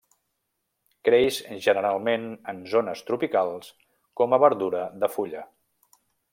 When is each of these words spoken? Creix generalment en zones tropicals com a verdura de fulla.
Creix 1.09 1.37
generalment 1.65 2.25
en 2.55 2.63
zones 2.73 3.05
tropicals 3.11 3.71
com 4.23 4.37
a 4.39 4.43
verdura 4.49 4.85
de 5.05 5.15
fulla. 5.19 5.49